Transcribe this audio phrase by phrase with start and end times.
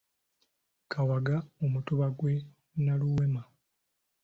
[0.91, 2.35] Kawagga Omutuba gw'e
[2.77, 3.41] Nnaluweema.